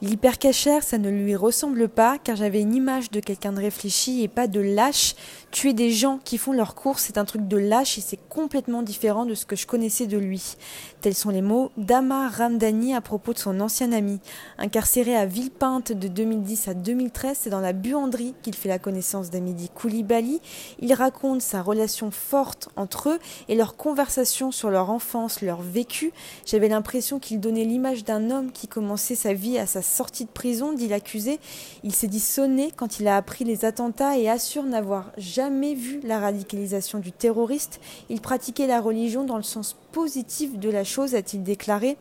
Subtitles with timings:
[0.00, 4.28] L'hypercachère, ça ne lui ressemble pas, car j'avais une image de quelqu'un de réfléchi et
[4.28, 5.16] pas de lâche.
[5.50, 8.82] Tuer des gens qui font leurs courses, c'est un truc de lâche et c'est complètement
[8.82, 10.54] différent de ce que je connaissais de lui.
[11.00, 14.20] Tels sont les mots d'Amar Ramdani à propos de son ancien ami.
[14.58, 19.30] Incarcéré à Villepinte de 2010 à 2013, c'est dans la buanderie qu'il fait la connaissance
[19.30, 20.40] d'Amidi Koulibaly.
[20.78, 23.18] Il raconte sa relation forte entre eux
[23.48, 26.12] et leur conversation sur leur enfance, leur vécu.
[26.46, 30.30] J'avais l'impression qu'il donnait l'image d'un homme qui commençait sa vie à sa sortie de
[30.30, 31.40] prison, dit l'accusé.
[31.82, 36.00] Il s'est dit sonné quand il a appris les attentats et assure n'avoir jamais vu
[36.04, 37.80] la radicalisation du terroriste.
[38.08, 41.96] Il pratiquait la religion dans le sens positif de la chose, a-t-il déclaré.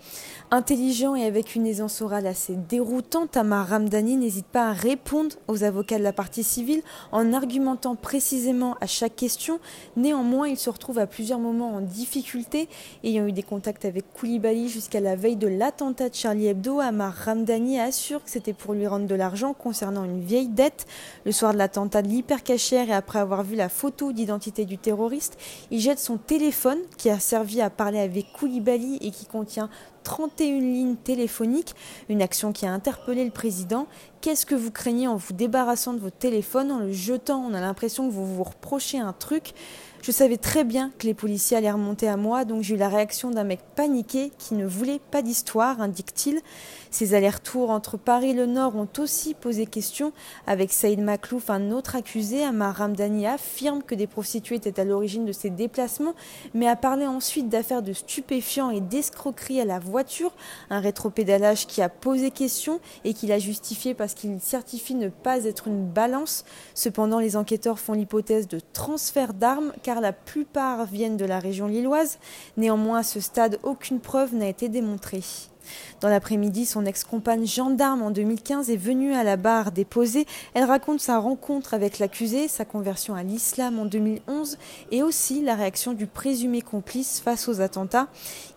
[0.52, 5.64] Intelligent et avec une aisance orale assez déroutante, Tamar Ramdani n'hésite pas à répondre aux
[5.64, 6.82] avocats de la partie civile
[7.12, 9.60] en argumentant précisément à chaque question.
[9.96, 12.68] Néanmoins, il se retrouve à plusieurs moments en difficulté,
[13.04, 16.80] ayant eu des contacts avec Koulibaly jusqu'à la veille de l'attentat de Charlie Hebdo.
[16.80, 20.86] Amar Ramdani assure que c'était pour lui rendre de l'argent concernant une vieille dette.
[21.26, 25.38] Le soir de l'attentat de l'hypercachère et après avoir vu la photo d'identité du terroriste,
[25.72, 29.70] il jette son téléphone qui a servi à parler avec Koulibaly et qui contient
[30.04, 31.76] 31 lignes téléphoniques,
[32.08, 33.88] une action qui a interpellé le président.
[34.22, 37.44] Qu'est-ce que vous craignez en vous débarrassant de votre téléphone, en le jetant?
[37.46, 39.54] On a l'impression que vous vous reprochez un truc.
[40.02, 42.88] Je savais très bien que les policiers allaient remonter à moi, donc j'ai eu la
[42.88, 46.40] réaction d'un mec paniqué qui ne voulait pas d'histoire, indique-t-il.
[46.92, 50.14] Ces allers-retours entre Paris et le Nord ont aussi posé question.
[50.46, 55.26] Avec Saïd Maklouf, un autre accusé, Amar Ramdani affirme que des prostituées étaient à l'origine
[55.26, 56.16] de ces déplacements,
[56.54, 60.34] mais a parlé ensuite d'affaires de stupéfiants et d'escroquerie à la voiture,
[60.70, 65.44] un rétropédalage qui a posé question et qu'il a justifié parce qu'il certifie ne pas
[65.44, 66.46] être une balance.
[66.74, 72.20] Cependant, les enquêteurs font l'hypothèse de transfert d'armes la plupart viennent de la région lilloise.
[72.58, 75.24] Néanmoins, à ce stade, aucune preuve n'a été démontrée.
[76.02, 80.26] Dans l'après-midi, son ex-compagne gendarme en 2015 est venue à la barre déposer.
[80.54, 84.58] Elle raconte sa rencontre avec l'accusé, sa conversion à l'islam en 2011
[84.92, 88.08] et aussi la réaction du présumé complice face aux attentats.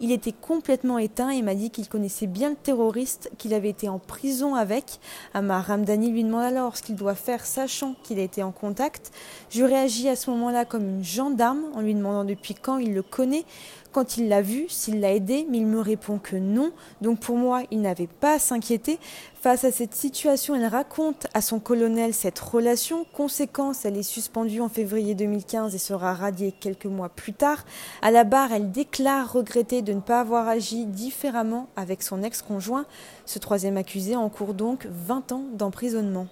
[0.00, 3.88] Il était complètement éteint et m'a dit qu'il connaissait bien le terroriste, qu'il avait été
[3.88, 5.00] en prison avec.
[5.34, 9.12] Amar Ramdani lui demande alors ce qu'il doit faire sachant qu'il a été en contact.
[9.50, 13.02] Je réagis à ce moment-là comme une gendarme en lui demandant depuis quand il le
[13.02, 13.44] connaît
[13.92, 16.72] quand il l'a vu, s'il l'a aidé, mais il me répond que non.
[17.00, 18.98] Donc pour moi, il n'avait pas à s'inquiéter.
[19.40, 23.04] Face à cette situation, elle raconte à son colonel cette relation.
[23.12, 27.64] Conséquence, elle est suspendue en février 2015 et sera radiée quelques mois plus tard.
[28.02, 32.86] À la barre, elle déclare regretter de ne pas avoir agi différemment avec son ex-conjoint.
[33.26, 36.28] Ce troisième accusé encourt donc 20 ans d'emprisonnement.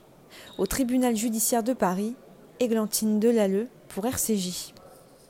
[0.58, 2.14] Au tribunal judiciaire de Paris,
[2.60, 4.75] Églantine Delalleux pour RCJ.